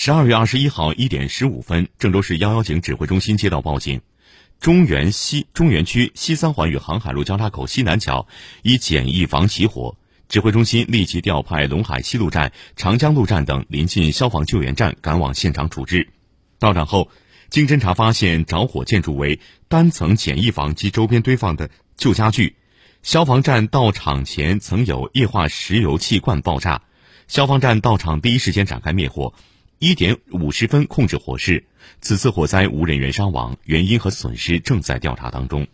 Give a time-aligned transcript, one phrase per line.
[0.00, 4.00] 十二月二十一号一点十五分，郑州市幺幺警指挥中心接到报警，
[4.60, 8.28] 中原西中原区西三环与航海路交叉口西南角
[8.62, 9.96] 一简易房起火，
[10.28, 16.10] 指挥中心立即调派陇海西路站、长江路站等临近消防救援站赶往现场处置。
[16.60, 17.10] 到场后，
[17.50, 22.54] 经侦查发现，着火建筑为单层简易房及周边堆放的旧家具。
[23.02, 26.82] 消防站到场前曾有液化石油气罐爆炸，
[27.26, 29.34] 消防站到场第一时间展开灭火。
[29.80, 31.64] 一点五十分控制火势，
[32.00, 35.68] 此次火灾无人员伤亡，原因和损失正在调查当中。